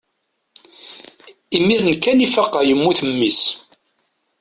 imir-n 1.57 1.91
kan 2.03 2.23
i 2.25 2.27
faqeɣ 2.33 2.61
yemmut 2.67 2.99
mmi-s 3.09 3.41